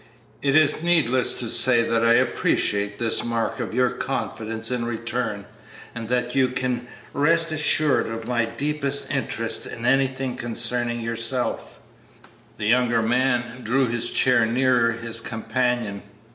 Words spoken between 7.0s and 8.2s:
rest assured